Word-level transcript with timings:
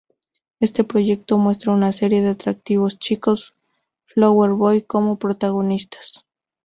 Este 0.59 0.83
proyecto 0.83 1.37
muestra 1.37 1.73
una 1.73 1.91
serie 1.91 2.23
de 2.23 2.29
atractivos 2.29 2.97
chicos 2.97 3.53
"Flower 4.03 4.49
Boy" 4.53 4.81
como 4.81 5.19
protagonistas. 5.19 6.25